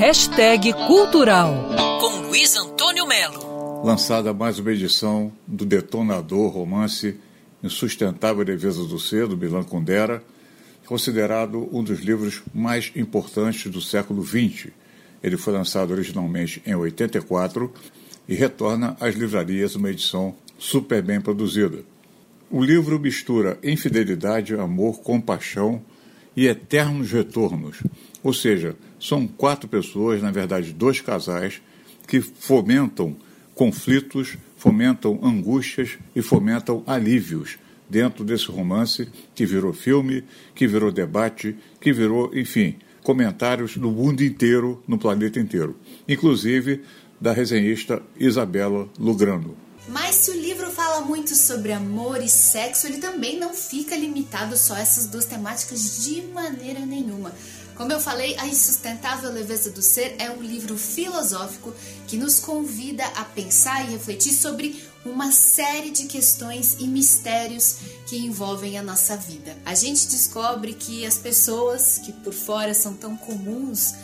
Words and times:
Hashtag 0.00 0.72
Cultural, 0.86 1.52
com 2.00 2.26
Luiz 2.26 2.56
Antônio 2.56 3.06
Melo. 3.06 3.84
Lançada 3.84 4.32
mais 4.32 4.58
uma 4.58 4.72
edição 4.72 5.30
do 5.46 5.66
detonador 5.66 6.50
romance 6.50 7.18
Insustentável 7.62 8.42
Defesa 8.42 8.82
do 8.86 8.98
Ser, 8.98 9.26
do 9.26 9.36
Milan 9.36 9.62
Kundera, 9.62 10.24
considerado 10.86 11.68
um 11.70 11.84
dos 11.84 12.00
livros 12.00 12.42
mais 12.54 12.90
importantes 12.96 13.70
do 13.70 13.82
século 13.82 14.24
XX. 14.24 14.68
Ele 15.22 15.36
foi 15.36 15.52
lançado 15.52 15.90
originalmente 15.90 16.62
em 16.64 16.74
84 16.74 17.70
e 18.26 18.34
retorna 18.34 18.96
às 18.98 19.14
livrarias 19.14 19.74
uma 19.74 19.90
edição 19.90 20.34
super 20.58 21.02
bem 21.02 21.20
produzida. 21.20 21.84
O 22.50 22.64
livro 22.64 22.98
mistura 22.98 23.58
infidelidade, 23.62 24.54
amor, 24.54 25.00
compaixão 25.02 25.82
e 26.34 26.46
eternos 26.46 27.12
retornos. 27.12 27.82
Ou 28.22 28.32
seja, 28.32 28.76
são 28.98 29.26
quatro 29.26 29.68
pessoas, 29.68 30.22
na 30.22 30.30
verdade, 30.30 30.72
dois 30.72 31.00
casais, 31.00 31.62
que 32.06 32.20
fomentam 32.20 33.16
conflitos, 33.54 34.36
fomentam 34.56 35.18
angústias 35.22 35.98
e 36.14 36.20
fomentam 36.20 36.82
alívios 36.86 37.58
dentro 37.88 38.24
desse 38.24 38.46
romance 38.46 39.08
que 39.34 39.44
virou 39.44 39.72
filme, 39.72 40.24
que 40.54 40.66
virou 40.66 40.92
debate, 40.92 41.56
que 41.80 41.92
virou, 41.92 42.30
enfim, 42.36 42.76
comentários 43.02 43.76
do 43.76 43.90
mundo 43.90 44.22
inteiro, 44.22 44.82
no 44.86 44.98
planeta 44.98 45.40
inteiro, 45.40 45.76
inclusive 46.08 46.82
da 47.20 47.32
resenhista 47.32 48.02
Isabela 48.18 48.88
Lugrando. 48.98 49.56
Mas 49.88 50.14
se 50.14 50.30
o 50.30 50.34
livro 50.34 50.70
fala 50.70 51.00
muito 51.00 51.34
sobre 51.34 51.72
amor 51.72 52.22
e 52.22 52.28
sexo, 52.28 52.86
ele 52.86 52.98
também 52.98 53.38
não 53.38 53.52
fica 53.52 53.96
limitado 53.96 54.56
só 54.56 54.74
a 54.74 54.80
essas 54.80 55.06
duas 55.06 55.24
temáticas 55.24 56.04
de 56.04 56.22
maneira 56.22 56.80
nenhuma. 56.80 57.32
Como 57.80 57.92
eu 57.92 57.98
falei, 57.98 58.36
A 58.38 58.46
Insustentável 58.46 59.32
Leveza 59.32 59.70
do 59.70 59.80
Ser 59.80 60.14
é 60.18 60.30
um 60.30 60.42
livro 60.42 60.76
filosófico 60.76 61.72
que 62.06 62.18
nos 62.18 62.38
convida 62.38 63.06
a 63.16 63.24
pensar 63.24 63.82
e 63.88 63.92
refletir 63.92 64.34
sobre 64.34 64.84
uma 65.02 65.32
série 65.32 65.90
de 65.90 66.04
questões 66.04 66.76
e 66.78 66.86
mistérios 66.86 67.76
que 68.06 68.18
envolvem 68.18 68.76
a 68.76 68.82
nossa 68.82 69.16
vida. 69.16 69.56
A 69.64 69.74
gente 69.74 70.08
descobre 70.08 70.74
que 70.74 71.06
as 71.06 71.16
pessoas 71.16 71.96
que 71.96 72.12
por 72.12 72.34
fora 72.34 72.74
são 72.74 72.92
tão 72.92 73.16
comuns 73.16 73.94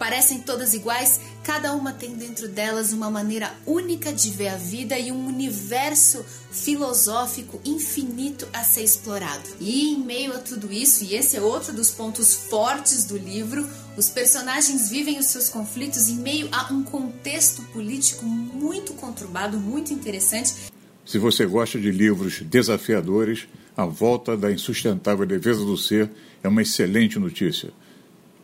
parecem 0.00 0.40
todas 0.40 0.72
iguais, 0.72 1.20
cada 1.44 1.74
uma 1.74 1.92
tem 1.92 2.14
dentro 2.14 2.48
delas 2.48 2.90
uma 2.90 3.10
maneira 3.10 3.52
única 3.66 4.10
de 4.10 4.30
ver 4.30 4.48
a 4.48 4.56
vida 4.56 4.98
e 4.98 5.12
um 5.12 5.26
universo 5.26 6.24
filosófico 6.50 7.60
infinito 7.66 8.48
a 8.50 8.64
ser 8.64 8.82
explorado. 8.82 9.46
E 9.60 9.92
em 9.92 9.98
meio 9.98 10.32
a 10.32 10.38
tudo 10.38 10.72
isso, 10.72 11.04
e 11.04 11.14
esse 11.14 11.36
é 11.36 11.40
outro 11.42 11.74
dos 11.74 11.90
pontos 11.90 12.34
fortes 12.34 13.04
do 13.04 13.18
livro, 13.18 13.68
os 13.94 14.08
personagens 14.08 14.88
vivem 14.88 15.18
os 15.18 15.26
seus 15.26 15.50
conflitos 15.50 16.08
em 16.08 16.16
meio 16.16 16.48
a 16.50 16.72
um 16.72 16.82
contexto 16.82 17.60
político 17.64 18.24
muito 18.24 18.94
conturbado, 18.94 19.58
muito 19.58 19.92
interessante. 19.92 20.54
Se 21.04 21.18
você 21.18 21.44
gosta 21.44 21.78
de 21.78 21.90
livros 21.90 22.40
desafiadores, 22.40 23.46
A 23.76 23.84
Volta 23.84 24.34
da 24.34 24.50
Insustentável 24.50 25.26
Defesa 25.26 25.62
do 25.62 25.76
Ser 25.76 26.10
é 26.42 26.48
uma 26.48 26.62
excelente 26.62 27.18
notícia. 27.18 27.70